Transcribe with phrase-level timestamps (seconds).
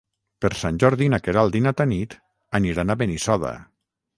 [0.45, 2.17] Per Sant Jordi na Queralt i na Tanit
[2.61, 3.57] aniran a Benissoda.